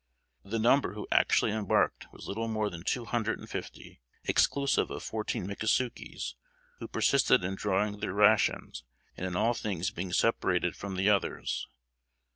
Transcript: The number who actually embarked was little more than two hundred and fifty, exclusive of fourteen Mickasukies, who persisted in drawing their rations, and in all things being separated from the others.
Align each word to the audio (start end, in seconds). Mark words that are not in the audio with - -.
The 0.43 0.57
number 0.57 0.95
who 0.95 1.07
actually 1.11 1.51
embarked 1.51 2.11
was 2.11 2.27
little 2.27 2.47
more 2.47 2.71
than 2.71 2.81
two 2.81 3.05
hundred 3.05 3.37
and 3.37 3.47
fifty, 3.47 4.01
exclusive 4.23 4.89
of 4.89 5.03
fourteen 5.03 5.45
Mickasukies, 5.45 6.33
who 6.79 6.87
persisted 6.87 7.43
in 7.43 7.53
drawing 7.53 7.99
their 7.99 8.11
rations, 8.11 8.83
and 9.15 9.27
in 9.27 9.35
all 9.35 9.53
things 9.53 9.91
being 9.91 10.11
separated 10.11 10.75
from 10.75 10.95
the 10.95 11.07
others. 11.07 11.67